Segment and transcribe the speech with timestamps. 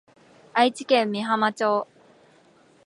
[0.53, 1.87] 愛知県美浜町